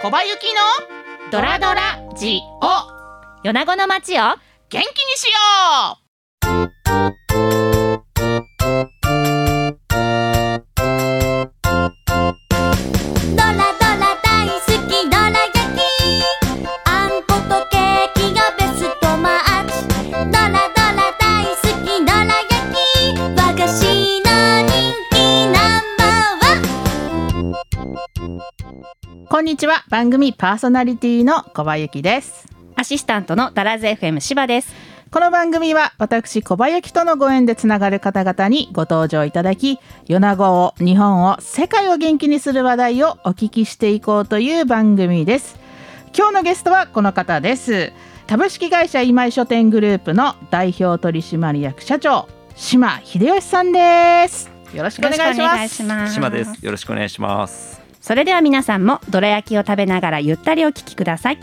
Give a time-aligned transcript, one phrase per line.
[0.00, 3.42] 小林のドラドラジオ。
[3.42, 4.38] 米子の街を元
[4.70, 4.84] 気に
[5.16, 5.98] しよ
[7.24, 7.27] う。
[29.48, 29.82] にちは。
[29.88, 32.46] 番組パーソナリティの小葉ゆきです。
[32.76, 34.74] アシスタントのダラズ FM 柴です。
[35.10, 45.58] この番組は私小葉ゆきとのご縁でつながる方々にご登場いただき米子を日本を世界を元気にする話題をお聞きしていこうという番組です。
[46.14, 47.94] 今日のゲストはこの方です。
[48.26, 54.50] 株式会社今井書店グループの代表取締役社長島秀吉さんです。
[54.74, 56.12] よろしくお願いしますします。
[56.12, 56.62] 島です。
[56.62, 57.87] よろしくお願いします。
[58.08, 61.38] それでは皆さんもどら焼きを食べながらゆったりお聞きください。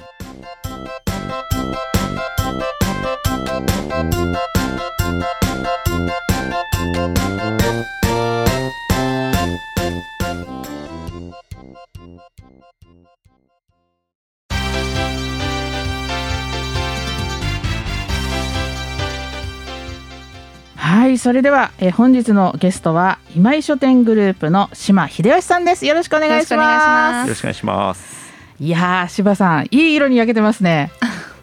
[21.15, 25.85] いそれでは、えー本日のゲストは今井書店グループの島秀吉さんです。
[25.85, 27.27] よろしくお願いしよろしくお願いしまます。
[27.27, 28.15] よろしくお願いします。
[28.15, 28.25] す
[28.59, 30.91] いやー柴さんいい色に焼けてますね。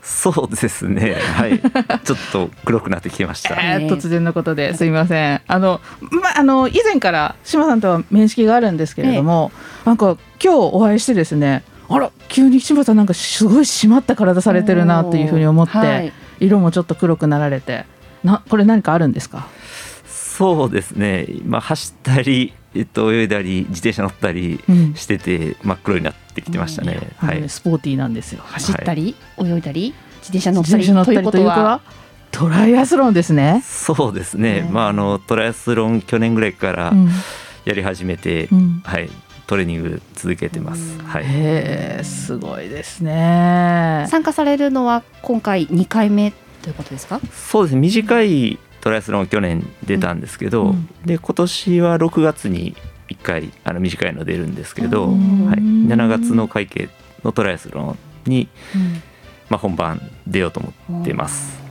[0.03, 1.15] そうですね。
[1.37, 1.59] はい。
[2.05, 3.55] ちょっと黒くなってきてました。
[3.55, 5.41] えーね突然のことですいません。
[5.47, 9.53] あのまあの以前から島さんとは面識があるんですけれども、
[9.85, 16.13] なんか今日お会いしてですねあら急に島さんなんかすごい締まった体されてるなっていうふうに思って、はい。
[16.41, 17.85] 色もちょっと黒くなられて
[18.25, 19.47] なこれ何かあるんですか？
[20.43, 21.27] そうですね。
[21.29, 26.99] 今走ったり、えっと泳いだり、自転車乗ったりうんしてて真っ黒になってきてましたね。
[27.17, 27.49] はいあのね。
[27.49, 31.81] スポーティーなんですよ走ったり、泳いだり自転車乗っ自たり転車乗ったりということはは？
[32.33, 34.63] トライアスロンですね、そうですね。
[34.63, 37.09] ねまああのトライアスロン去年ぐらいからうん
[37.65, 39.09] やり始めて、うんはい。
[39.45, 40.99] トレーニング続けてます。
[41.03, 41.25] はい。
[41.25, 41.27] へ
[42.01, 47.21] えすごいですね参加されるのは今回2回目ということですか？
[47.33, 47.81] そうですね。
[47.83, 50.89] 短いトライアスロンを去年出たんですけど、うん。
[51.07, 52.77] で今年は6月に
[53.09, 55.47] 1回あの短いの出るんですけど、うん。
[55.47, 56.91] はい、7月の会計
[57.25, 59.03] のトライアスロンに、うん。
[59.49, 61.63] まあ、本番出ようと思ってます。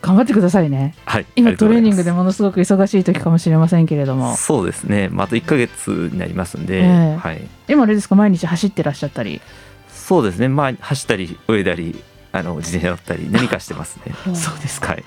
[0.00, 0.94] 頑張ってくださいね。
[1.06, 4.36] はい、あ今トレーニングでものすごく忙しい時かもしれませんけれども。
[4.36, 7.16] そうですね、まあ、あと1ヶ月になりますんで、ええ。
[7.16, 9.40] はい、今あれですか毎日走ってらっしゃったり？
[9.88, 12.02] そうですね、まあ、走ったり泳いだり
[12.32, 14.14] あの自転車乗ったり何かしてますね。
[14.36, 14.92] そうですか。
[14.92, 15.04] はい、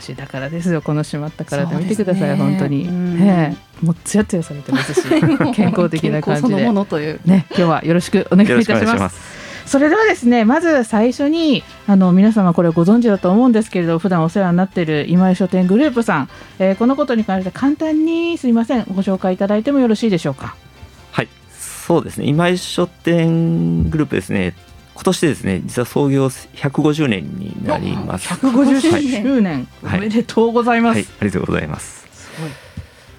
[0.00, 0.82] 素晴らしいだからですよ。
[0.82, 3.18] この締まった体そうで見てください、本当に、うん。
[3.20, 3.84] ええ。
[3.84, 5.02] もうツヤツヤされてますし。
[5.54, 7.20] 健康的な感じ健康そのでものという。
[7.24, 8.84] ね今日はよろしくお願いいたします。
[8.84, 9.40] 願いします。
[9.66, 16.28] それではですねまず最初にあの皆様これご存知だと思うんですけれど普段お世話になっている今井書店グループさん、
[16.58, 18.84] えーこのことに関して簡単にすいません。
[18.92, 20.56] ご紹介いただいてもよろしいでしょうか？
[21.12, 24.54] はい、そうですね、今井書店グループですね、
[25.00, 28.28] 今年でですね、実は創業150年になります。
[28.34, 29.98] 150周年、はい。
[29.98, 32.06] おめでとうございます、はい、ありがとうございます。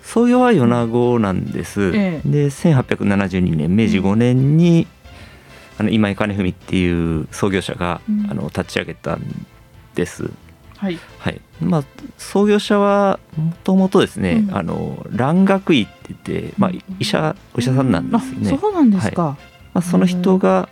[0.03, 1.91] 創業は米子なんです。
[1.95, 4.85] ええで1872年明治5年に、
[5.79, 8.27] あの今井金文っていう創業者が、うん。
[8.29, 9.47] あの立ち上げたん
[9.95, 10.29] です。
[10.77, 10.99] はい。
[11.17, 11.41] はい。
[11.61, 11.83] まあ、
[12.19, 14.55] 創業者はもともとですね、うん。
[14.55, 18.53] あの蘭学医って言って、まあうん、医者お医者さんなんですね。
[18.53, 19.35] あそうなんですか、
[19.73, 20.69] まあ、その人が、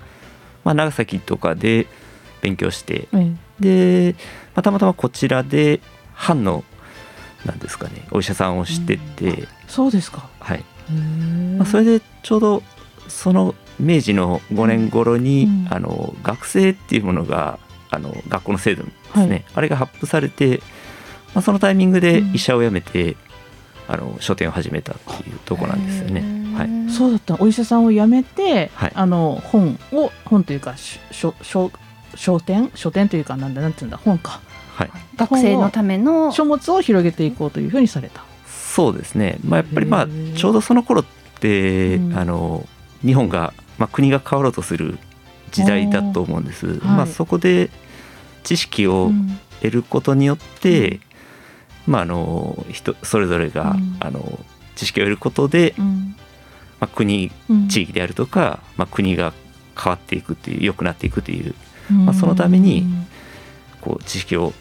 [0.63, 1.87] まあ、長崎とかで
[2.41, 4.15] 勉強してえで、
[4.55, 5.81] まあ、たまたまこちらで
[6.13, 6.63] 藩の
[7.45, 10.29] なんですかねお医者さんをしてて、えそうですか。
[10.39, 10.63] はい。
[11.57, 12.63] まあ、それでちょうど
[13.07, 15.67] その明治の5年頃に、うん。
[15.69, 17.59] あの学生っていうものが
[17.89, 19.45] あの学校の制度ですね、はい。
[19.55, 20.61] あれが発布されて、
[21.33, 22.35] まあ、そのタイミングでうん。
[22.35, 23.15] 医者を辞めて、
[23.91, 26.21] あの書店を始めたっていうとこなんですよね。
[26.55, 26.91] はい。
[26.91, 27.35] そうだった。
[27.39, 28.91] お医者さんを辞めて、はい。
[28.93, 31.71] あの本を本というかし書書
[32.13, 32.69] 書店？
[32.75, 33.97] 書店というかなんだなんていうんだ？
[33.97, 34.41] 本か。
[34.75, 38.23] はい、学生のための書物を広げていこうというふうにされた。
[38.47, 41.05] そうですね、まあ、やっぱりまあちょうどその頃っ
[41.39, 42.17] て、うん。
[42.17, 42.67] あの
[43.01, 44.99] 日本が、まあ、国が変わろうとする
[45.51, 46.67] 時代だと思うんです。
[46.67, 46.77] はい。
[46.79, 47.71] まあ、そこで
[48.43, 49.39] 知識をうん。
[49.61, 51.01] 得ることによって、
[51.87, 53.97] まあ、あの人それぞれが、うん。
[53.99, 54.39] あの
[54.75, 56.15] 知識を得ることで、うん。
[56.79, 59.33] まあ、国うん地域であるとか、まあ、国が
[59.77, 61.55] 変わっていくっていう良くなっていくっていう
[61.91, 62.05] うん。
[62.05, 62.85] まあそのために
[63.81, 64.53] こう知識を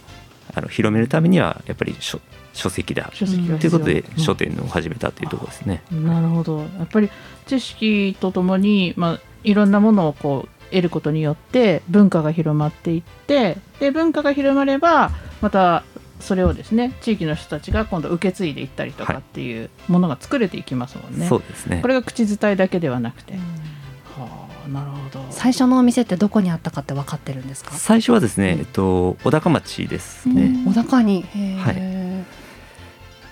[0.55, 2.20] あの広めるためにはやっぱり書
[2.53, 3.12] 書籍だ。
[3.15, 5.82] ということで書店を始めたというところですね。
[5.93, 6.59] なるほど。
[6.59, 7.11] やっぱり
[7.47, 15.11] 知識とともに、まあ、いろんなものをこう得ることによって文化が広まっていってで文化が広まれば
[15.41, 15.85] また
[16.20, 21.29] それをですね地域の人たちが今度受け継いでいったりとかはいっていうものが作れていきますもんね。
[21.29, 21.81] そうですね。
[21.81, 25.25] これが口伝えだけではなくて、はあなるほど。
[25.31, 27.73] 最初のお店ってどこにあったかって分かってるんですか？
[27.75, 31.25] 最初はですね、えっと、小高町ですね、小高に。
[31.59, 32.26] はい。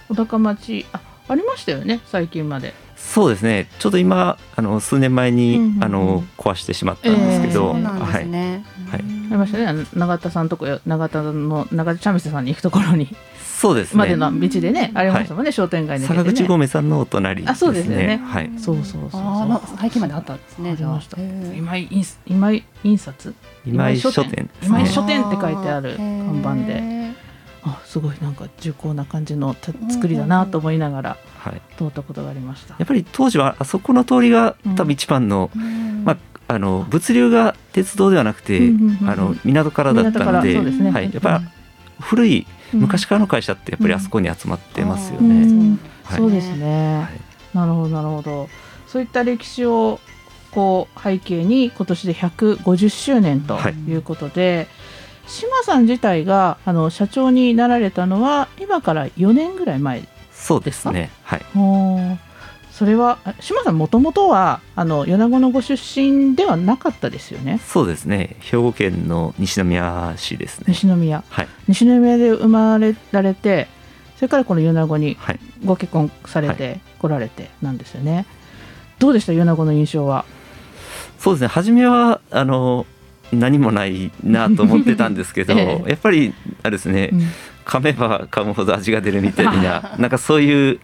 [0.08, 2.72] 小高町あありましたよね最近まで。
[2.96, 3.68] そうですね。
[3.78, 5.84] ちょうど今あの数年前に、うんうんうん。
[5.84, 8.75] あの壊してしまったんですけえど、そうなんですね、はい
[9.28, 9.86] ありましたね。
[9.94, 13.14] 永田さんとこ永田の永田茶店さんに行くところに。
[13.42, 13.98] そうですね。
[13.98, 17.52] までの道でねありましたもんね、商店街に坂口米さんのお隣ですね。
[17.52, 18.22] あそうですよね。
[18.24, 18.50] はい。
[18.58, 19.20] そうそうそうそう。
[19.20, 20.74] あーな最近まであったんですねあ。
[20.74, 21.16] りました。
[21.16, 23.34] じゃあ今井印今井印刷？
[23.66, 24.50] 今井書店。
[24.62, 25.24] 今井書店。
[25.24, 27.06] って書いてある看板で。
[27.68, 32.76] あすごいなんか重厚な感じのた作りだなと思いながらはい、通ったことがありました。
[32.78, 36.04] やっぱり当時はあそこの通りが多分一番の,、うん。
[36.04, 36.16] まあ、
[36.48, 38.70] あの物流が鉄道ではなくて、
[39.06, 40.90] あの港からだった港からのでね。
[40.90, 41.42] はい、やっぱ
[42.00, 45.78] 古い昔からの会社ってやっぱりあそこに集まってますようね。
[46.10, 47.56] そうですね、はい。
[47.56, 48.48] なるほどなるほど。
[48.86, 49.98] そういった歴史を
[50.52, 53.72] こう背景に今年で150周年とはい。
[53.72, 54.68] いうことで、
[55.26, 61.10] 島さん自体があの社長になられたのは今から4年ぐらい前そうですね。
[61.24, 61.42] はい。
[62.76, 67.58] それはあ島さんもともとはあの米子のご出身ではなかったですよね？
[67.66, 68.36] そうですね。
[68.40, 70.66] 兵庫県の西宮市ですね。
[70.68, 71.48] 西宮はい。
[71.68, 73.66] 西宮で生まれられて
[74.16, 75.40] それからこの米子にはい。
[75.64, 78.26] ご結婚されて来られてなんですよね、
[78.98, 79.32] どうでした？
[79.32, 80.26] 米子の印象は？
[81.18, 81.46] そうですね。
[81.48, 82.84] 初めはあの
[83.32, 87.08] 何もないなと思ってたんですけど、 ええやっぱりあれですね。
[87.12, 87.22] うん
[87.66, 90.78] 噛めば噛むほど味が出るみたいな なんかそういう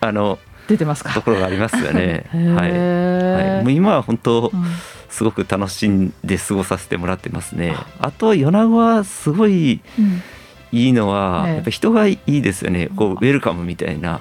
[0.00, 0.38] あの
[0.68, 1.12] 出てますか。
[1.12, 2.26] ところがありますよね。
[2.32, 2.70] はい。
[2.70, 4.64] へはい、もう今は本当うん
[5.08, 7.74] すごく楽しんで過ごさせてもらってますね。
[7.98, 8.10] あ。
[8.10, 10.22] と米子はすごいうん
[10.70, 12.90] いいのは、ええやっぱ人がいいですよね。
[12.94, 14.20] こうウェルカムみたいな、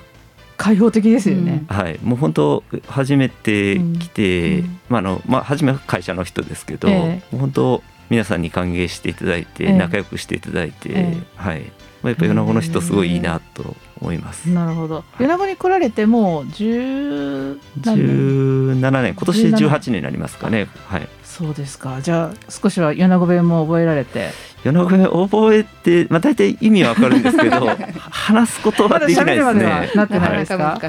[0.55, 4.65] 開放的ですよね、はい、もう本当初めて来て、うん。
[4.65, 4.79] うん。
[4.89, 7.35] まああのまあ初めは会社の人ですけど、ええ。
[7.35, 9.73] もう本当皆さんに歓迎していただいて、ええ。
[9.73, 11.61] 仲良くしていただいて、えはい。
[12.01, 14.49] まあやっぱ米子の人すごいいいなと思います。
[14.49, 15.03] なるほど。
[15.19, 19.13] 米子に来られてもう10何年？17年。
[19.13, 20.67] 今年で18年になりますかね。
[20.87, 21.07] はい。
[21.23, 22.01] そうですか。
[22.01, 24.29] じゃあ少しは米子弁も覚えられて
[24.63, 27.69] 米子弁覚えて、まあ大体意味はわかるんですけど、
[28.09, 29.91] 話すことはできないですね。
[29.95, 30.39] なってない。
[30.39, 30.79] ですか。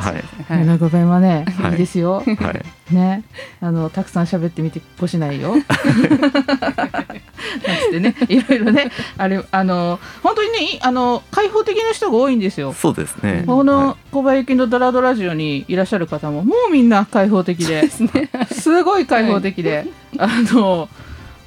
[0.49, 1.73] 米子弁はね、はい。
[1.73, 2.23] い、いですよ。
[2.25, 2.50] は
[2.91, 2.94] い。
[2.94, 3.23] ね。
[3.61, 5.55] あのたくさん喋ってみてごしないよ。
[5.61, 5.65] なん
[7.91, 8.15] てね。
[8.29, 8.91] いろいろね。
[9.17, 12.73] あれあの本当にねいあの開放的な人が多いんですよ。
[12.73, 13.44] そうですね。
[13.47, 17.88] このは小林のドラドラジオにいらっしゃる方ももうみんな開放的で。
[18.50, 19.87] すごい開放的で、
[20.19, 20.88] あの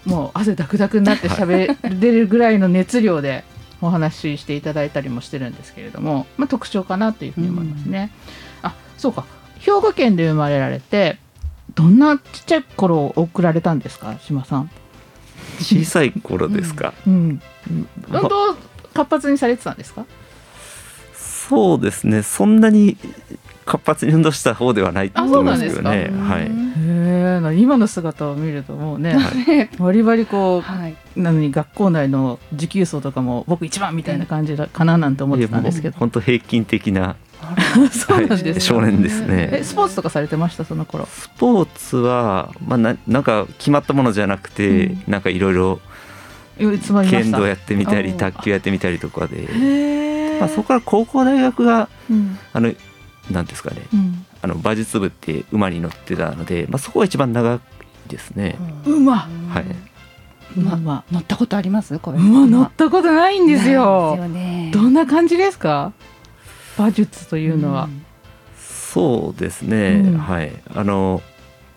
[0.05, 3.43] もう汗ダクダクになって喋れるぐらいの熱量で
[3.81, 8.11] お話ししていただいたりもしてるんですけれども、まあ、特徴かなというふうに思いますね。
[8.61, 9.25] あそうか
[9.59, 11.17] 兵庫県で生まれられて
[11.75, 14.69] どんなちっちゃい頃を送られたんですか島さん？
[15.59, 16.93] い小さい頃ですか？
[17.07, 17.41] うん、
[18.09, 18.57] ま本当
[18.93, 20.05] 活発にされてたんですか？
[21.15, 22.21] そうですね。
[22.23, 22.97] そんなに
[23.65, 26.11] 活発に運動した方ではないと思いますけどね。
[26.27, 26.51] はい。
[27.01, 29.69] へえ今の姿を見るともうね、はい。
[29.79, 30.95] バリバリこうはい。
[31.15, 35.97] なのに学校内の持久走とかも僕一番みたいな感じだかななんて思ってたんですけど。
[35.97, 37.15] 本当平均的な、
[37.91, 38.51] そうなんですね。
[38.51, 39.63] はい少年ですえね。
[39.63, 40.63] スポーツとかされてました？
[40.63, 41.05] その頃。
[41.05, 45.03] スポーツはまあななんか決まったものじゃなくて、うん。
[45.07, 45.79] なんかいろいろ
[47.09, 52.37] 剣道やってみたり卓球やってみたりとかで、まあそこから高校大学がうん。
[52.53, 52.71] あの
[53.29, 53.81] なんですかね。
[53.93, 57.59] うんあの馬術部って馬に乗ってたので、まあそこが一番長い
[58.07, 58.57] ですね。
[58.85, 59.17] 馬？
[59.49, 59.65] はい。
[60.57, 60.73] 馬。
[60.75, 61.03] 馬。
[61.11, 61.97] 乗ったことあります？
[61.99, 62.17] これ。
[62.17, 64.17] 馬乗ったことないんですよ。
[64.17, 64.71] ないですよね。
[64.73, 65.93] どんな感じですか？
[66.77, 68.03] 馬術というのは、ん
[68.57, 70.17] そうですね、うん。
[70.17, 70.51] はい。
[70.73, 71.21] あの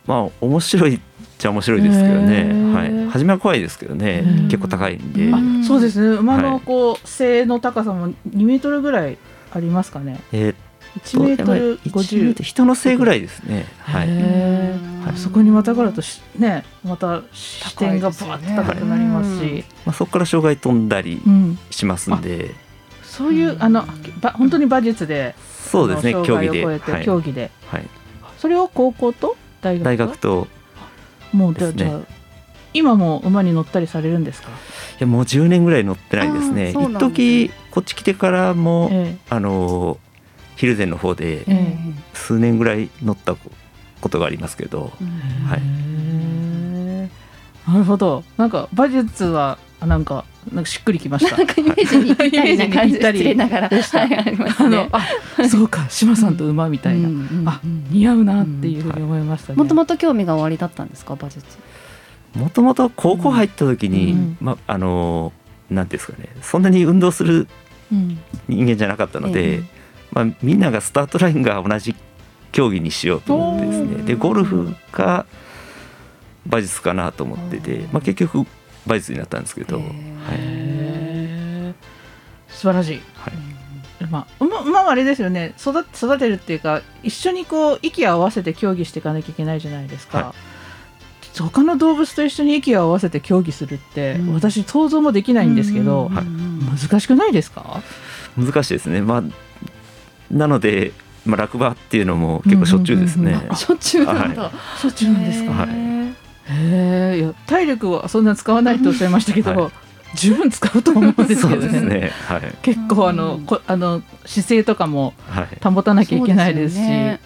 [0.07, 1.01] まあ面白いっ
[1.39, 2.73] ちゃ面白いですけどへね、ー。
[2.73, 4.45] はい、初めは怖いですけどね、うん。
[4.45, 6.17] 結構高いんで、うんあそうですね。
[6.17, 6.43] 馬はい。
[6.43, 9.19] のこう背の高さも2メートルぐらい
[9.53, 10.21] ありますかね。
[10.33, 10.57] えーっ
[10.99, 15.17] 1メートル1メー50トル人の背ぐらいですね、はい、はい。
[15.17, 22.55] そこにまたがるとしねまた視点がバーッと高くなりますし、まあ、そこから障害飛んだりうん、しますんで、
[23.03, 23.85] そういうあの
[24.21, 25.35] ば本当に馬術で
[25.71, 27.51] そうですね競技で、競技で。
[27.67, 27.89] はい、
[28.39, 29.37] それを高校と？
[29.63, 30.47] 大学大学と
[31.33, 31.77] もうじゃあね。
[31.77, 32.01] じゃあ
[32.77, 34.53] 今も馬に乗ったりされるんですか、い
[34.99, 36.71] やもう10年ぐらい乗ってないですね。
[36.71, 39.99] 一時こっち来てからも、えあの
[40.57, 41.77] ヒルゼンの方でええ。
[42.15, 43.37] 数年ぐらい乗った
[44.01, 45.09] ことがありますけど、うん。
[45.49, 45.61] はい。
[45.61, 47.09] へ
[47.67, 48.25] なるほど。
[48.37, 51.37] なんか馬術はなんかなんかしっくりきました。
[51.39, 53.69] なんかイメージにぴったりな感じイメージにぴったり失礼ながら。
[53.69, 54.01] でした。
[54.01, 54.89] はいありますあねの。
[54.93, 57.09] あそうか島さんと馬みたいな、
[57.47, 61.45] あ似合うなっていうふうに思いましたね、もともと興味がおありだったんですか馬術？
[62.35, 64.37] もともと高校入った時に、うん。
[64.41, 66.29] まあのーなんていうんですかね。
[66.43, 67.49] そんなに運動する
[67.91, 68.19] うん。
[68.49, 69.84] 人間じゃなかったので、ええ
[70.15, 71.95] まあ、みんながスタートラインが同じ
[72.53, 74.05] 競技にしようと思ってですおねー。
[74.05, 75.27] でゴルフか
[76.47, 78.47] 馬術かなと思ってて、まあ、結局
[78.87, 81.75] 馬術になったんですけど、へはい。
[82.49, 83.01] 素晴らしい。
[83.15, 83.35] はい、
[84.09, 85.55] まあ、馬馬はあれですよね。
[85.59, 90.35] 育て育てるっていうか一緒にこう息を合わせて競技していかなきゃいけないじゃないですか、は
[91.37, 94.35] 他の動物と一緒に息を合わせて競技するって、うん。
[94.35, 96.25] 私想像もできないんですけど、はい。
[96.79, 97.81] 難しくないですか？
[98.37, 99.23] 難しいですね、まあ、
[100.31, 100.93] なので、
[101.25, 103.33] まあ、落馬っていうのも結構しょっちゅうですね。
[103.33, 104.43] うんうんうんうんしょっちゅうなんだ。
[104.43, 105.69] はそっちなんですかは
[106.51, 109.73] えいや体力はそんな使わないとおっしゃいましたけど、はい
[110.15, 112.13] 十分使うと思うんですそうけどねですね。
[112.29, 112.43] はい。
[112.63, 115.47] 結構あの、うんこあの姿勢とかもはい。
[115.63, 117.21] 保たなきゃいけないですしそうよね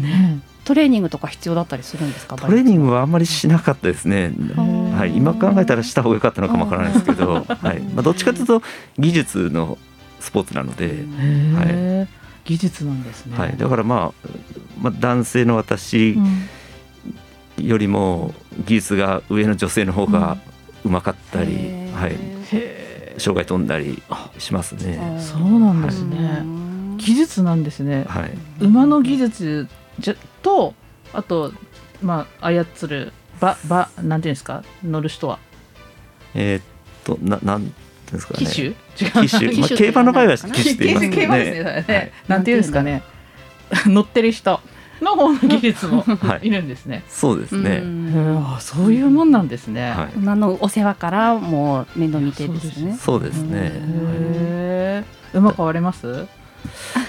[0.00, 2.36] ねうんトレーニングとか必要だったりするんですか。
[2.36, 2.86] トレーニング。
[2.88, 4.32] グはあんまりしなかったですね。
[4.36, 8.62] ーはい、今考えたらした方が良かったのかもわからないですけど、 はい、まあ、どっちかというと
[8.98, 9.78] 技術の
[10.20, 12.06] スポーツなので、へえ、
[12.44, 14.28] 技術なんですね、はい、だからまあ、
[14.80, 16.48] まあ、男性の私うん。
[17.66, 18.32] よりも
[18.66, 20.38] 技術が上の女性の方が
[20.84, 21.92] うまかったり、へー。
[21.92, 22.16] はい、
[22.52, 24.00] へ障害飛んだり
[24.38, 24.96] しますね。
[25.00, 26.44] えそうなんですね、
[26.98, 29.66] 技術なんですね、はい、馬の技術
[29.98, 30.74] じゃと
[31.12, 31.52] あと
[32.00, 34.62] まあ操る馬馬なんていうんですか？
[34.84, 35.40] 乗る人は。
[36.34, 36.62] えーっ
[37.02, 37.72] と、な、なんてい
[38.10, 38.46] うんですかね。
[38.46, 38.76] 騎手？
[39.00, 41.84] 違う騎手、まあ、競馬の場合は騎手騎って言いますね ね。
[41.86, 43.02] はいなんていうんですかね
[43.86, 44.60] 乗ってる人
[45.00, 47.70] の方の技術も はいいるんですね、そうですね。
[47.70, 52.96] へえあそういうもんなんですね、はい、馬のお世話からもう面倒見てですね。
[53.00, 53.72] そうですね。
[53.74, 56.26] へえ馬買われます？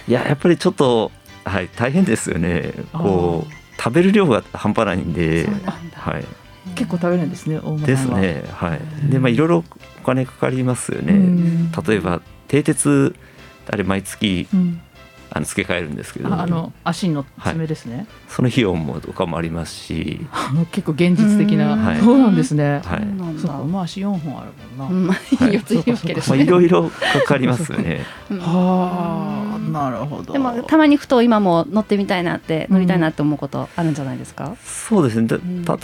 [0.08, 1.12] いや、やっぱりちょっと、
[1.46, 2.74] はい、大変ですよね。
[2.94, 5.54] こう、食べる量が半端ないんでそう。
[5.54, 5.74] なんだ。
[5.98, 6.26] はい、
[6.76, 8.44] 結構食べるんですね大馬さんはですね。
[8.52, 8.80] はい。
[9.10, 9.64] で、まあ、いろいろ
[10.02, 11.14] お金かかりますよね。
[11.14, 13.16] うん例えば、蹄鉄。
[13.72, 14.82] あれ、毎月、うん
[15.32, 16.34] あの付け替えるんですけど。
[16.34, 20.26] ああの足の爪ですね、その費用もとかもありますし。
[20.74, 22.82] 結構現実的な、うんはいそうなんですね、はい。
[22.82, 26.44] そうなんだそうか馬足4本あるもうんん、な、はい四つ いるわけですまあ、ね。
[26.46, 28.02] いろいろかかりますよね。
[28.32, 34.56] うんはあなるほどでもたまにふと今も乗ってみたいなって乗りたいなって思うことあるんじゃないですか？
[34.66, 35.28] そうですね。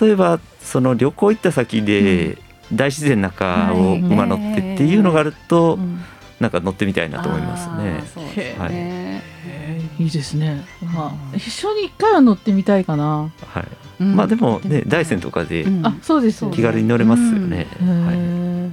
[0.02, 2.40] 例えば、その旅行行った先で。
[2.74, 4.00] 大自然の中をはい。
[4.00, 6.02] 馬乗ってっていうのがあると、うん。
[6.40, 8.00] なんか乗ってみたいなと思いますね。
[8.00, 8.06] あー。
[8.06, 8.66] そうですね。
[8.70, 13.68] へえいいですね、まあ、一緒に一回は乗ってみたいかな、はい。
[14.02, 14.16] うん。
[14.16, 15.86] まあでもね、大山とかでうん。
[15.86, 16.46] あそうです。
[16.52, 17.68] 気軽に乗れますよね。
[17.82, 18.16] へはい。
[18.18, 18.72] え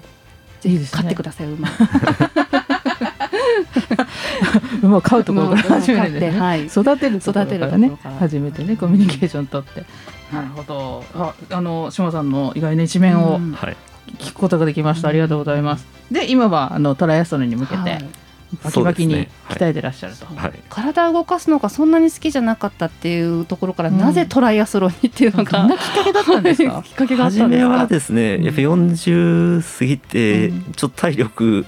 [0.61, 1.03] ぜひいいですね。
[1.03, 1.69] 買ってください馬。
[4.83, 6.67] 馬を飼うところから始めるんですね、はい。
[6.67, 8.15] 育てるところから育てるとねころから。
[8.17, 9.85] 初めてねコミュニケーション取って。
[10.33, 11.05] なるほど。
[11.15, 13.41] ああの島さんの意外な一面を。
[14.19, 15.87] 聞くことができました、ありがとうございます。
[16.11, 18.05] で今はあのトライアスロンに向けてはい。
[18.63, 20.53] バキバキに鍛えてらっしゃると、はい。
[20.69, 23.99] 体を動かすのがそんなに好きじゃなかったっていうところから、うん。
[23.99, 26.83] なぜトライアスロンにっていうのがどんなきっかけだったんですか？
[26.85, 27.69] きっかけがあった初めんですか？
[27.71, 28.45] はですね、うん。
[28.45, 30.73] やっぱ40過ぎてうん。
[30.77, 31.65] ちょっと体力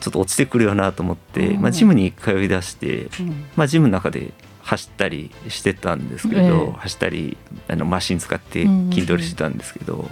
[0.00, 1.62] ちょっと落ちてくるよなと思って、うん。
[1.62, 3.46] まあジムに通い出して、うん。
[3.56, 7.36] まあジムの中で走ったりしてたんですけど、ええ走ったり
[7.68, 10.08] あのマシン使ってうん筋トレしてたんですけど、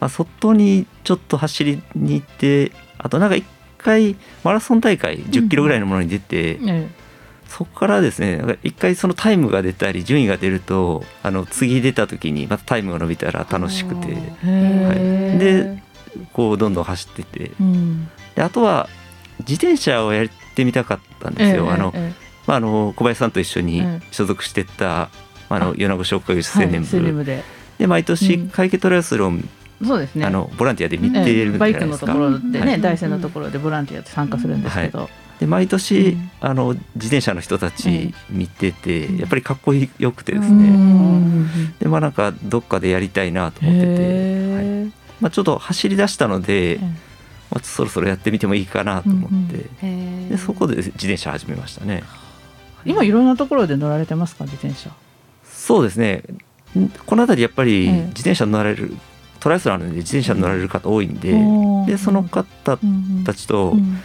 [0.00, 3.44] まあ外にちょっと走りに行ってあとなんか一
[3.78, 6.88] 回マラソン大会10キロぐらいのものに出て、え
[7.48, 15.82] そこからですね一回そのタイムが出たり順位が出るとあの次出た時にまたタイムが伸びたら楽しくてえへえで
[16.32, 17.52] こうどんどん走ってて。
[17.60, 18.08] うん。
[18.34, 18.88] であとは
[19.40, 21.70] 自転車をやってみたかったんですよ。
[21.70, 22.12] あのえ
[22.46, 25.10] まあ、あの小林さんと一緒にええ所属してった、ま
[25.50, 27.44] あ、あの米子商工業え青年部、で。
[27.78, 28.48] で毎年うん。
[28.48, 29.48] 会計トライアスロン、
[29.84, 30.24] そうですね。
[30.26, 32.06] あのボランティアで見てるじゃバイクのと。
[32.06, 32.80] ころでね、はい。
[32.80, 36.30] 大山のところでボランティアで参加するんですけど、で毎年、うん。
[36.40, 39.18] あの自転車の人たち見てて、うん。
[39.18, 41.72] やっぱりかっこよくてですうね、ん。
[41.78, 44.64] でまあなんかどっかでやりたいなと思ってて、はい。
[44.64, 46.80] へまあ、ちょっと走り出したので、え
[47.50, 52.04] まあ、そろそろやってみてもいいかなと思って、うんでそこで自転車始めましたね。
[52.84, 54.44] 今いろんなところで乗られてますか？
[54.44, 54.90] 自転車。
[55.44, 56.22] そうですね。
[56.78, 57.92] んこの辺りやっぱりええ。
[58.06, 58.96] 自転車に乗られる、
[59.40, 61.86] トライアスロンあるんで自転車に乗られる方多いんで,、おー。
[61.86, 62.78] でその方
[63.24, 64.00] たちとうん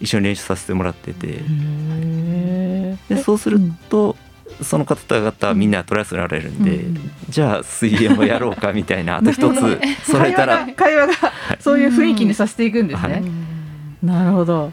[0.00, 1.42] 一緒に練習させてもらってて、
[3.08, 4.16] でそうすると
[4.62, 7.10] その方々はみんなトライアスロンやられるんで、うんうん。
[7.28, 10.66] じゃあ水泳もやろうかみたいなあと一つ 揃えたら。
[10.76, 11.12] 会話が
[11.60, 13.12] そういう雰囲気にさせていくんですね。
[13.12, 13.22] はい。
[14.02, 14.72] なるほど。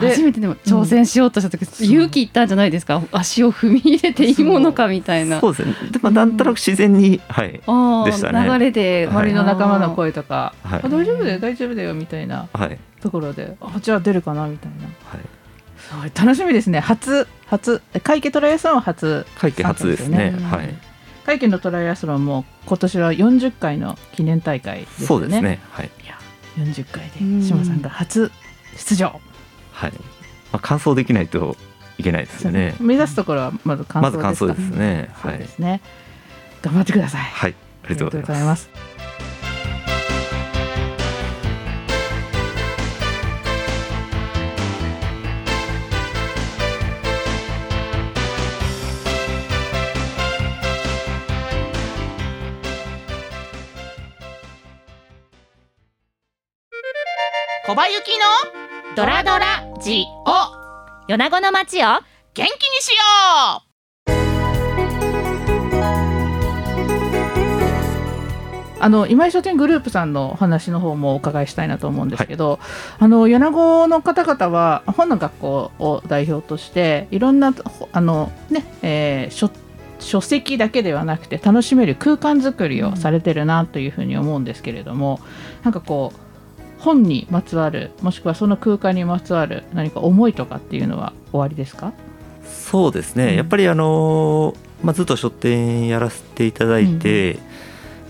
[0.00, 3.00] で初めてでも挑戦しようとした時、勇気いったんじゃないですか？
[3.12, 5.40] 足を踏み入れていいものかみたいな。
[5.40, 5.56] そう。
[5.56, 5.74] ですね。
[5.90, 7.60] でもなんとなく自然に、はい。
[7.66, 8.46] あーでしたね。
[8.46, 10.80] 流れで周りの仲間の声とか、はい。
[10.84, 12.78] あ大丈夫だよ大丈夫だよみたいなはい。
[13.00, 14.84] ところで、あじゃあ出るかなみたいな。
[14.84, 15.20] はい
[16.14, 16.80] 楽しみですね。
[16.80, 20.32] 初初会計トライアスロンは初会計初ですね。
[20.32, 20.40] ね。
[20.40, 20.74] はい。
[21.24, 25.06] 会計のトライアスロンも今年は40回の記念大会ですよね。
[25.06, 25.60] そうですね。
[25.70, 25.90] はい。
[26.04, 26.18] いや
[26.58, 28.30] 40回うんで島さんが初
[28.76, 29.20] 出場。
[29.72, 29.98] はい、ま
[30.52, 31.56] あ、完走できないと
[31.98, 32.74] いけないですよね。
[32.80, 34.34] 目指すところはまず完ま走ですか。
[34.34, 35.10] ず完走ですね。
[35.22, 35.80] そうはいですね。
[36.62, 37.20] 頑張ってください。
[37.22, 37.54] はい。
[37.84, 38.68] ありがとうございます。
[57.66, 61.08] 小林幸のドラドラジオ。
[61.08, 61.88] 米子の街を。
[61.88, 62.00] 元
[62.32, 62.46] 気に
[62.80, 62.94] しよ
[63.58, 64.12] う。
[68.78, 72.60] あの今井書店グループさんのお話の方もお伺いしたいなと思うんですけど、
[73.00, 79.50] あの米子の方々は本の学校を代表としていろんなほあの、ねえー書
[79.98, 85.18] 書籍だけではなくて楽しめる空間づくりをされてるなというふうに思うんですけれども、
[85.64, 86.25] なんかこう
[86.78, 91.92] 本にまつわるもしくはその空間にまつわる何か思いとかっていうのはおありですか？
[92.44, 93.34] そうですね、うん。
[93.36, 97.38] やっぱりあのーまあ、ずっと書店やらせていただいて、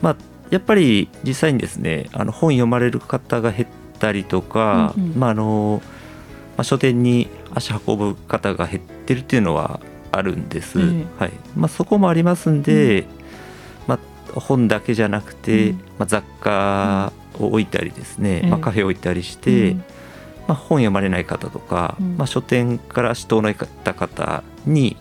[0.02, 0.16] まあ、
[0.50, 3.68] やっぱり実際にですねあの本読まれる方が減っ
[3.98, 5.12] たりとか、うんうん。
[5.16, 5.80] まああの
[6.56, 9.80] まあ、書店に足運ぶ方が減ってるっていうのは
[10.10, 11.04] あるんです、ええ。
[11.18, 11.32] はい。
[11.54, 13.06] まあ、そこもありますんで、
[13.86, 13.98] ま
[14.34, 15.76] あ、本だけじゃなくて、うん。
[15.98, 18.48] まあ、雑貨を置いたりですね、ええ。
[18.48, 19.78] まあ、カフェを置いたりして、うん。
[19.78, 19.84] ま
[20.48, 22.16] あ、本読まれない方とか、うん。
[22.16, 24.96] まあ、書店から足遠のいた方に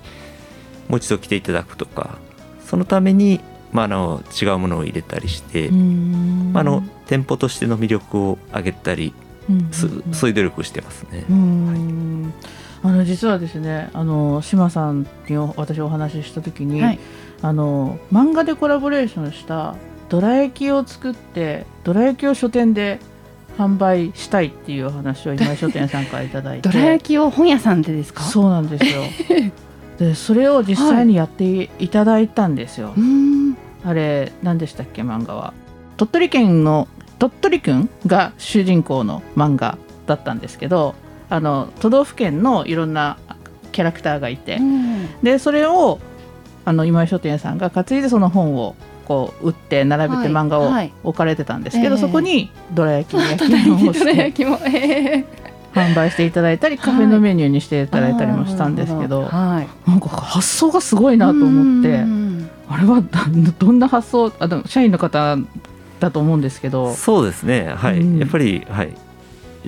[0.88, 2.18] もう一度来ていただくとか
[2.66, 6.52] そのために、まあ、あの違うものを入れたりして、うん。
[6.54, 9.14] まあ、あの店舗としての魅力を上げたり
[9.72, 9.88] そ
[10.28, 11.26] ういう努力をしてますね。
[11.30, 12.34] うん。
[12.84, 17.00] あの実はですねあの島さんにお私お話しした時に、はい。
[17.42, 19.76] あの漫画でコラボレーションした
[20.10, 23.00] どら焼きを作ってどら焼きを書店で
[23.58, 26.70] 販売したいっていうお話を今井書店さんからいただいて。
[26.70, 28.24] どら焼きを本屋さんでですか？
[28.24, 29.02] そうなんですよ。
[29.98, 33.58] でそれを実際にやっていただいたんですよ、うーん。
[33.86, 35.54] あれ何でしたっけ漫画は？
[35.96, 40.96] 鳥取県の鳥取くんが主人公の漫画だったんですけど
[41.30, 43.18] あの都道府県のいろんな
[43.72, 44.60] キャラクターがいて、
[45.24, 46.00] でそれを
[46.66, 52.02] あの今井書店さんが担いでその本をこう売って並べてはい漫画をはい置かれてたんですけど、ええ。
[52.02, 55.26] そこにどら焼き焼きをして
[55.74, 59.90] 販売していただいたりカフェのメニューにしていただいたりもしたんですけどはい。
[59.90, 65.38] なんか発想がすごいなと思ってうんあれはどどんな発想あでも社員の方
[66.00, 66.94] だと思うんですけど。
[66.94, 68.00] そうですね、はい。
[68.00, 68.18] うん。
[68.18, 68.94] やっぱり、はい、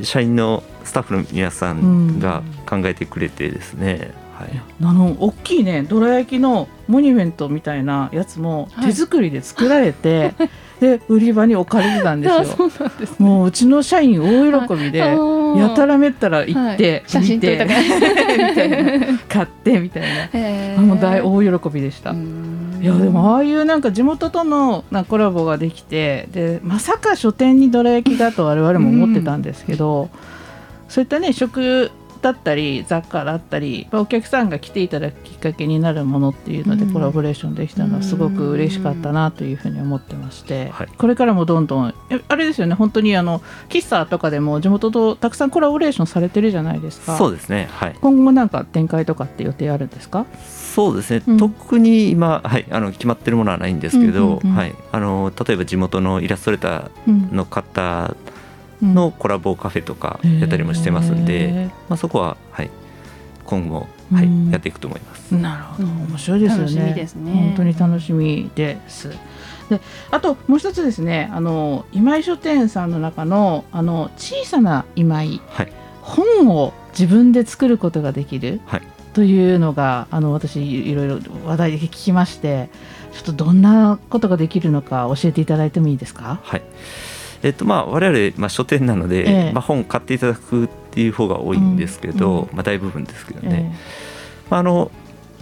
[0.03, 4.61] 社員のスタッフの皆さんが考えてくれてですね、はい。
[4.83, 8.85] あの大きいねどら焼きのモニュメントみたいなやつもはい。
[8.87, 10.33] 手作りで作られて、
[10.79, 12.65] で売り場に置かれてたんですよ。
[12.65, 17.21] うすもううちの社員大喜びでやたらめったら行って、はい。
[17.23, 19.19] 見てみたいな。
[19.27, 20.03] 買ってみたい
[20.75, 20.81] な。
[20.81, 22.79] もう大大喜びでした、うん。
[22.81, 30.09] いやでもああいうなんか地元とのなコラボができてでまさか書店にどら焼きだと我々も思ってたんですけど、
[30.87, 31.91] そういったね食
[32.27, 36.93] だったり雑貨だったりまあお客さんが来ていただくきっかけになるものっていうのでうん。
[36.93, 40.87] コラボレーションできたのはすごく嬉しかったなというふうに思ってまして、はい。
[40.97, 47.17] これからもどんどんえあれですよね本当にあの喫茶とかでも地元とたくさんコラボレーションされてるじゃないですか。
[47.17, 47.95] そうですねはい。
[48.01, 50.25] 今後もなんか展開とかって予定あるんですか？
[50.45, 51.37] そうですね、うん。
[51.37, 58.26] 特に今、はい、あの決まってるものはないんですけど、はい、あの例えば地元のイラストレータうんーの方うん
[58.81, 62.69] のコラボカフェとかやったりもしてますんで、へまあ、そこは、はい、
[63.45, 65.35] 今後、はいうんやっていくと思います。
[65.35, 65.89] ーなるほど。
[65.89, 66.93] 面白いですよね。
[66.93, 67.31] ですね。
[67.33, 69.09] 本当に楽しみです。
[69.69, 75.71] であともう一つですねあの今井書店さんの中のあの小さな今井はい。
[76.01, 78.81] 本を自分で作ることができる、はい。
[79.13, 82.69] というのがあの私いろいろ話題で聞きまして
[83.11, 86.39] ちょっとどんなことができるのか教えていただいてもいいですか？
[86.43, 86.61] はい
[87.47, 89.51] えっとまあ、我々、まあ、書店なので、ええ。
[89.53, 92.55] まあ、本買っていただくっていう方が多いんですけど、うん。
[92.55, 93.75] まあ、大部分ですけどえね、
[94.49, 94.91] まあ、あの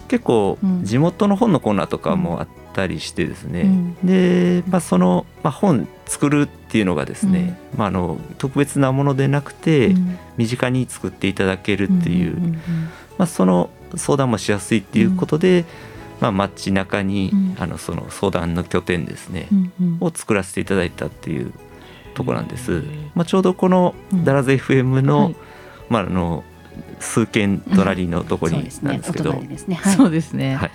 [0.07, 0.83] 結構うん。
[0.83, 3.95] 地元の本のコーナーとかもあったりしてですね、うん。
[4.05, 10.19] で、まあ、その、まあ、本作るっていうのがですね、まあ、あの特別なものでなくて、うん。
[10.37, 12.53] 身近に作っていただけるっていう、んんん
[13.17, 15.65] まあ、その相談もしやすいっていうことで、
[16.21, 17.55] まあ、街中に、うん。
[17.57, 19.97] あのその相談の拠点ですね、うんうん。
[20.01, 21.51] を作らせていただいたっていう
[22.15, 22.83] とこなんです。
[23.13, 24.25] まあ、ちょうどこのうん。
[24.25, 25.35] ダラズ FM の,、はい。
[25.89, 26.43] まあ、あの
[26.99, 29.75] 数軒隣のとこになんですけど、お隣ですね。
[29.75, 29.95] はい。
[29.95, 30.55] そうですね。
[30.55, 30.69] はい。
[30.69, 30.71] へ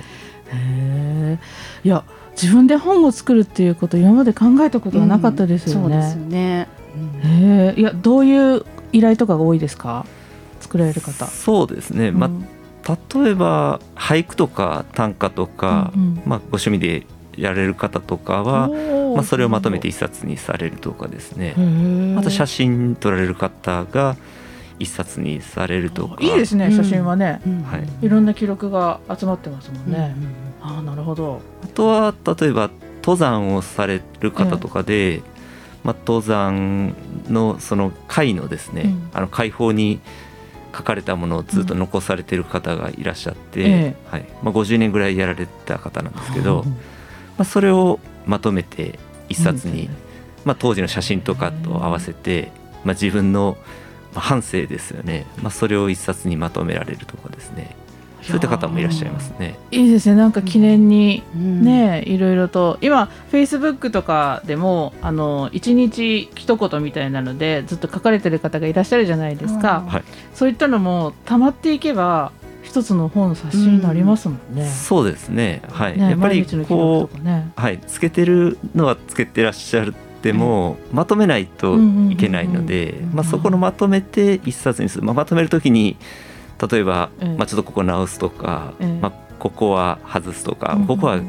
[0.52, 1.38] え。
[1.84, 2.04] いや
[2.40, 5.90] 自分で本を作るっていうこと今まで考えたことがなかったですようん。
[5.90, 6.68] そうですね。
[7.24, 7.80] へえ。
[7.80, 10.06] いやどういう依頼とかが多いですか？
[10.60, 11.26] 作られる方。
[11.26, 12.46] そうですね、まうん。
[12.86, 16.22] あ、例えば俳句とか短歌とか、うんうん。
[16.26, 18.68] まあ、ご趣味でやれる方とかは、
[19.14, 21.54] まあ、それをまとめて一冊にされるとかですね。
[22.18, 24.16] あと写真撮られる方が
[24.80, 26.16] 一冊にされるとか。
[26.20, 26.72] いいですねうん。
[26.72, 27.88] 写真はね、うんはい。
[28.02, 30.16] いろんな記録が集まってますもんうんね、
[30.62, 31.40] ああなるほど。
[31.62, 32.70] あとは例えば
[33.02, 35.22] 登山をされる方とかで、
[35.84, 36.94] まあ、登山
[37.28, 39.10] のその会のですね、うん。
[39.12, 40.00] あの会報に
[40.74, 43.96] 書かれたものをずっと残されてる方がいらっしゃって、ええ。
[44.10, 44.24] はい。
[44.42, 46.76] まあ、50年ぐらいやられた方なんですけど、うんま
[47.38, 49.96] あ、それをまとめて一冊に、うん。
[50.44, 52.50] まあ、当時の写真とかと合わせて、
[52.84, 53.58] まあ、自分の
[54.14, 57.76] まあ半生ですよね、まあ、それを一冊にまとめられるとかですね。
[58.22, 59.58] そういった方もいらっしゃいますね。
[59.70, 60.14] いいですね。
[60.14, 61.62] なんか記念にうん。
[61.62, 62.78] ね、いろいろと。
[62.82, 70.04] 今フェイスブックとかでもあの一日一言みたいなのでずっと書かれてる方がいらっしゃるじゃないですか、はい。
[70.34, 74.66] そういったのも溜まっていけば一つの本の冊子になりますもんね。
[74.66, 75.98] そうですね、はい。
[75.98, 77.52] ねやっぱりこ録とかね。
[77.56, 81.76] う、はい、つけてるのはつけてらっしゃるでも、まとめないと
[82.10, 85.96] いけないので、うんうんうんうんまあ、そこのまとめて一冊にする、まあ、まとめるときに
[86.70, 87.36] 例えば、ええ。
[87.36, 89.00] まあ、ちょっとここ直すとか、ええ。
[89.00, 91.20] まあ、ここは外すとか、うんうんここは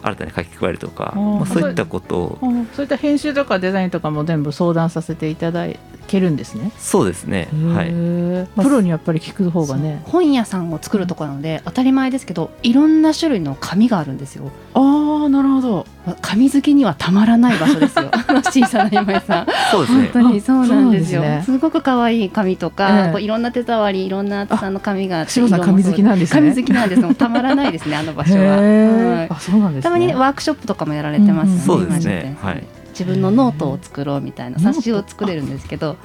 [0.00, 2.38] 新たに書き加えるとか、まあ、そういったことを。
[2.40, 5.66] あそういった編集とかデザインとかも全部相談させていただ
[6.08, 6.72] けるんですね。
[6.78, 10.02] そうですね、はい、プロにやっぱり聞く方がね。
[10.06, 14.50] 本屋さんを作るところなので当たり前ですけどいろんな種類の紙があるんですよ。
[14.74, 15.86] ああなるほど。
[16.22, 18.10] 紙好きにはたまらない場所ですよ。
[18.26, 19.46] あの小さな今井さん。
[19.70, 20.10] そうですね。
[20.12, 21.22] 本当にそうなんですよ。
[21.22, 21.42] すね。
[21.44, 23.12] すごく可愛い紙とか、ええ。
[23.12, 26.40] こういろんな手触りいろんな厚さの紙があって紙好きなんですね。
[26.40, 27.02] 紙好きなんです。
[27.02, 29.28] もうたまらないですねあの場所は、 はい。
[29.28, 29.88] あそうなんですね。
[29.88, 32.64] たまにねワークショップとかもやられてますうんうんそうです今ねはい
[32.98, 35.96] 自分のノートを作ろうみたいな冊子を作れるんですけど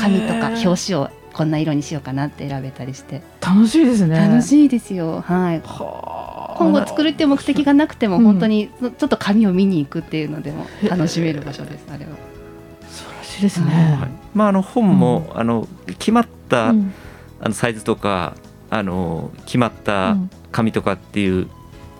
[0.00, 3.22] 紙とか表紙をこんな色にしようかなって選べたりして。
[3.40, 4.18] 楽しいですね。
[4.18, 5.20] 楽しいですよ。
[5.20, 5.60] はい。
[5.64, 6.58] はあ。
[6.58, 8.24] 今後作るっていう目的がなくてもうん。
[8.24, 12.10] 本当にちょっと紙を見に行くっていうのでも楽しめる場所ですあれは。
[12.88, 13.66] 素晴らしいですね。
[14.00, 14.10] はい。
[14.34, 16.92] まあ、あの本も、あの決まった、うん。
[17.40, 18.34] あのサイズとか
[18.68, 20.30] あの決まっうたん。
[20.50, 21.46] 紙とかっていう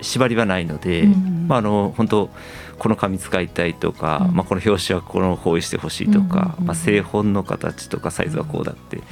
[0.01, 2.31] 縛りはないので、うんまあ、あの本当
[2.79, 4.37] この紙使いたいとか、うん。
[4.37, 9.03] まあ、この表紙はこの方にしてほしいとか、うんうんうんまあ、製本の形とかサイズはこうだって、うん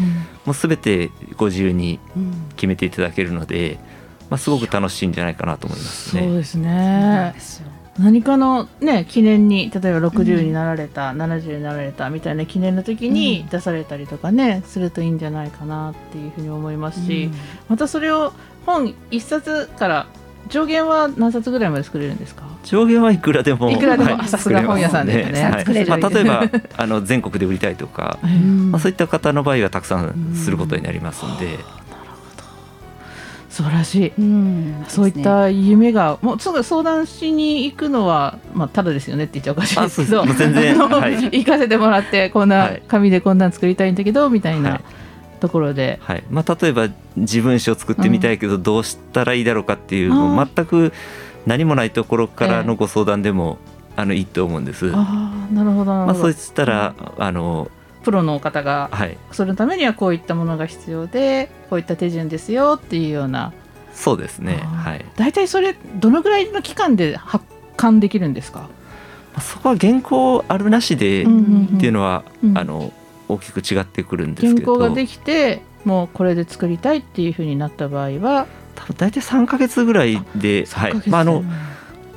[0.44, 2.32] もう全てご自由にうん。
[2.56, 3.78] 決めていただけるので、
[4.30, 6.22] まあ、すごく楽しいんじゃないかなと思いますね。
[6.22, 7.32] そうですね。
[7.34, 7.40] で。
[7.40, 7.68] すよ。
[7.98, 17.30] 何かのね記念に例えば60になられた、70になられたみたいな記念の時に出されたりとかね、するといいんじゃないかなっていうふうに思いますし、
[17.68, 18.32] またそれを
[18.66, 20.06] 本一冊から
[20.48, 22.44] 上限は何冊ぐらいまで作れるんですか？
[22.64, 24.16] 上限はいくらでもいくらでも。
[24.16, 25.44] はいさすが本屋さんですね。
[25.44, 25.60] はい。
[25.60, 25.90] 作れる。
[25.90, 26.44] まあ、例えば
[26.76, 28.70] あの全国で売りたいとか、 うん。
[28.72, 31.58] まあ、そういった方の場合はたくさんすることになりますんで、
[33.50, 34.12] 素晴らしい。
[34.18, 34.84] うん。
[34.88, 41.14] そういった夢が、もうすぐ相談しに行くのは、まあ、ただですよねって言っちゃおかしいですけど、全然はい。
[41.24, 42.82] 行かせてもらって、こんはない。
[42.86, 44.80] 紙でこんなん作りたいんだけど、みたいはない
[45.36, 45.98] ところで。
[46.02, 50.92] はいまあ、例えば自分史を作ってみたいけどどうしたらいいだろうかっていう、あーもう全く
[51.46, 53.58] 何もないところからのご相談でも、
[53.94, 54.90] あのいいと思うんです。
[54.94, 56.20] ああ、なるほど、なまあ、るほど。
[56.20, 57.70] そうしたら、あの
[58.02, 63.52] プロの方が、はいそのためにはこういったものが必要で、こういった手順ですよっていうような。
[63.94, 67.44] そうですねはい、ま大体それ、どのぐらいの期間で発
[67.76, 68.68] 刊できるんですか？
[69.34, 72.92] あ、そこは原稿あるなしでっうんうんうんていうのは、うんあの
[73.28, 74.74] 大きく違ってくるんです原けど。
[74.74, 80.92] 稿ができて、もうこれで作りたいっていうふうになった場合は、多分大体3か月ぐらいで、はい。
[80.92, 81.44] 3ヶ月まあ、あの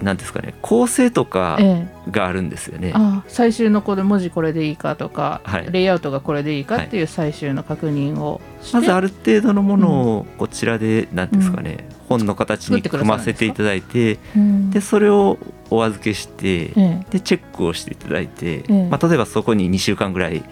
[0.02, 0.54] なんですかね。
[0.62, 2.94] 構成とかええ、があるんですよね。
[2.96, 5.68] あ最終のこれ文字これでいいかとか、はい。
[5.72, 14.72] レイアウトがこれでいいかっていう最終の確認をして、まずある程度のものをこちらで何ですかね、本の形に組ませていただいてうん。
[14.72, 15.38] でそれを
[15.72, 20.44] お預けして、えでチェックをしていただいて、えまあ、例えばそこに2週間ぐらいえ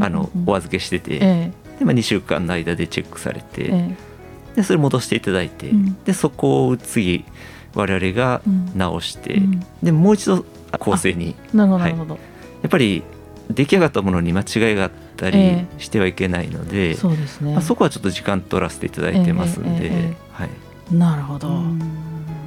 [0.00, 3.96] あのお預けしてて、えでまあ、2週間の間でチェックされて、ええ。
[4.56, 5.96] でそれ戻していただいて、うん。
[6.04, 7.24] でそこを次
[7.74, 8.70] 我々がうん。
[8.76, 9.60] 直して、うん。
[9.82, 10.44] でもう一度
[10.78, 11.34] 構成に。
[11.52, 12.14] なるほどはないるほど、
[12.62, 13.02] やっぱり
[13.50, 20.14] 出来上がったものに間違いがあったりえしてはいけないので、そうですね、まあ、そこはちょっと時間取らせていただいてますんで、えええええ。
[20.32, 21.80] はい、なるほど、うん。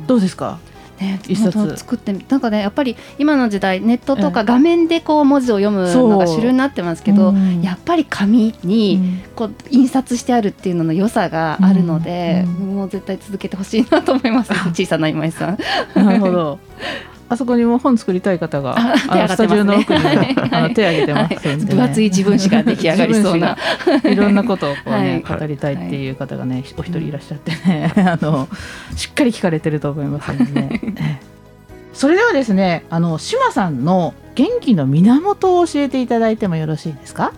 [0.08, 0.58] どうですか？
[1.00, 1.78] ね、一冊。
[1.78, 7.62] 作ってみなんかねやっぱり今の時代ネットとえか画面でこう文字を読むのが主流になってますけど、うん。
[7.62, 12.76] やっぱり紙にこう印刷してあるっていうのの良さがあるので、うん。
[12.76, 14.52] もう絶対続けてほしいなと思います。
[14.74, 15.58] 小さな今井さん。
[15.96, 16.06] うん。
[16.06, 16.60] なるほど
[17.30, 20.00] あそこにも本作りたい方がスタジオの奥に、
[20.74, 21.36] 手挙げてます。
[21.56, 23.58] んで、ね分厚い自分史が出来上がりそうな。
[24.06, 25.40] いろんなことをこう、ねはい。
[25.40, 28.48] 語りたいっていう方がね、お一人いらっしゃってね、 あの
[28.96, 30.70] しっかり聞かれてると思いますのでね。
[30.72, 31.20] ええ。
[31.94, 37.34] それではですね、あの島さんの元気の源を教えていただいてもよろしいですか？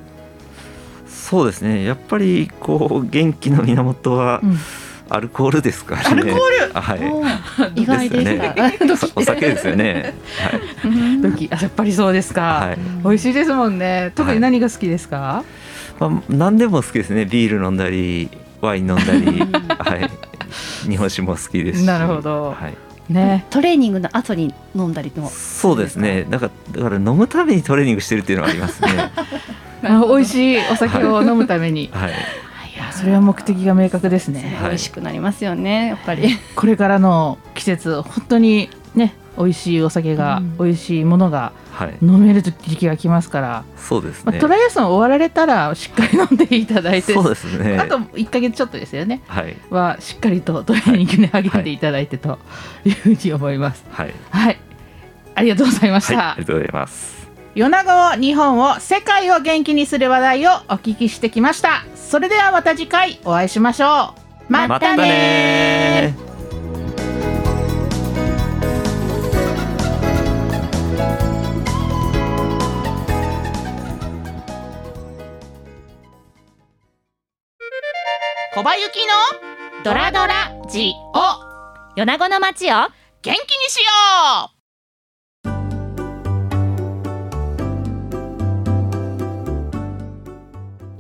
[1.08, 1.84] そうですね。
[1.84, 4.58] やっぱりこう元気の源はうん
[5.10, 6.72] アルコールですかね、アルコール？
[6.74, 7.82] あはい。
[7.82, 8.56] 意外でした。
[9.16, 10.14] おお酒ですよね。
[10.86, 11.22] うん。
[11.22, 12.42] ドキあやっぱりそうですか。
[12.42, 14.12] はい、はい美味しいですもんね。
[14.16, 15.44] 特に何が好きですか？
[16.00, 17.26] まあ、何でも好きですね。
[17.26, 18.30] ビール飲んだり
[18.62, 19.40] ワイン飲んだり。
[19.80, 20.10] はい。
[20.90, 21.86] 日本酒も好きですし。
[21.86, 22.56] なるほど。
[22.60, 23.46] はい、ね。
[23.50, 25.30] トレーニングの後に飲んだりも。
[25.30, 26.26] そうですね。
[26.30, 28.90] なんかだから飲むためにトレーニングしてるっていうのはありますね。
[29.84, 31.90] あ美味しいお酒を飲むために。
[31.92, 32.14] はいい
[32.80, 34.56] やそれは目的が明確ですね。
[34.60, 34.70] はい。
[34.70, 36.38] 美味しくなりますよねやっぱり。
[36.56, 40.58] これからの季節本当にね美味しいお酒が、うん。
[40.58, 41.98] 美味しいものがはい。
[42.02, 44.38] 飲める時期が来ますから、まあ、そうですね。
[44.38, 47.14] トライアスロン終わられたらしっかり飲んでいただいて。
[47.14, 47.78] そうですね。
[47.78, 49.22] あと1か月ちょっとですよね。
[49.28, 49.56] はい。
[49.70, 52.38] はしっかりとトレーニングに励んでいただいてと
[52.84, 53.86] いうふうに思います。
[53.92, 54.14] はい。
[54.30, 54.60] はい、
[55.36, 56.32] ありがとうございましはいた。
[56.32, 57.19] ありがとうございます
[57.60, 61.84] 米子を日本を世界を元気にする話題をお聞きしてきました。
[61.94, 64.16] それではまた次回お会いしましょ
[64.50, 64.54] う。
[64.54, 66.16] またね。
[78.54, 81.96] 小林幸のドラドラジオ。
[81.98, 82.90] 米子の街を元
[83.22, 83.36] 気に
[83.68, 84.59] しよう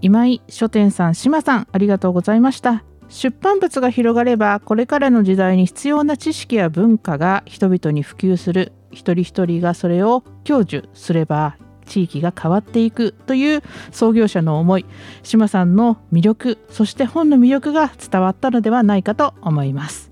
[0.02, 2.84] 今井書店さん島さんありがとうございました。
[3.10, 14.86] 出版物が広がればこれからの時代に必要な知識や文化が人々に普及する一人一人がそれを享受すれば地域が変わっていくという創業者の思い
[15.24, 20.12] 島さんの魅力そして本の魅力が伝わったのではないかと思います。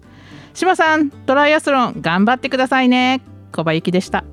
[0.55, 3.21] 島さんトライアスロン頑張ってくださいね。
[3.51, 4.25] 小林でした。